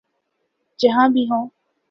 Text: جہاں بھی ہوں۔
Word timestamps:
جہاں 0.79 1.07
بھی 1.09 1.23
ہوں۔ 1.31 1.47